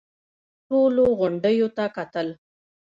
ټولو 0.67 1.03
غونډيو 1.19 1.67
ته 1.77 1.85
کتل. 1.95 2.27